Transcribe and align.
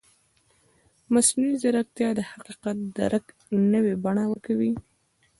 مصنوعي 1.13 1.55
ځیرکتیا 1.61 2.09
د 2.15 2.19
حقیقت 2.31 2.77
درک 2.97 3.25
نوې 3.73 3.93
بڼه 4.03 4.23
ورکوي. 4.27 4.71